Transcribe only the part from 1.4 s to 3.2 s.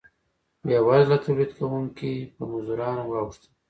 کوونکي په مزدورانو